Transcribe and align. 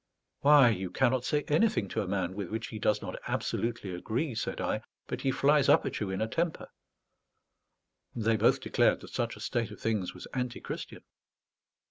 "Why, 0.39 0.69
you 0.69 0.89
cannot 0.89 1.25
say 1.25 1.43
anything 1.47 1.87
to 1.89 2.01
a 2.01 2.07
man 2.07 2.33
with 2.33 2.49
which 2.49 2.69
he 2.69 2.79
does 2.79 3.03
not 3.03 3.19
absolutely 3.27 3.93
agree," 3.93 4.33
said 4.33 4.59
I, 4.59 4.81
"but 5.05 5.21
he 5.21 5.29
flies 5.29 5.69
up 5.69 5.85
at 5.85 5.99
you 5.99 6.09
in 6.09 6.21
a 6.23 6.27
temper." 6.27 6.69
They 8.15 8.35
both 8.35 8.61
declared 8.61 9.01
that 9.01 9.13
such 9.13 9.35
a 9.35 9.39
state 9.39 9.69
of 9.69 9.79
things 9.79 10.15
was 10.15 10.25
antichristian. 10.33 11.03